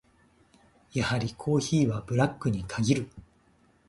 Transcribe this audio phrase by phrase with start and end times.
[0.93, 3.09] やはりコーヒーはブラックに限る。